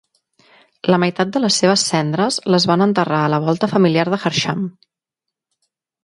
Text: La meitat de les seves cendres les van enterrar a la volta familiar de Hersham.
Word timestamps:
La 0.91 0.97
meitat 1.01 1.33
de 1.33 1.41
les 1.41 1.57
seves 1.63 1.83
cendres 1.89 2.39
les 2.55 2.65
van 2.71 2.83
enterrar 2.85 3.19
a 3.25 3.31
la 3.33 3.39
volta 3.43 3.69
familiar 3.73 4.07
de 4.13 4.19
Hersham. 4.31 4.65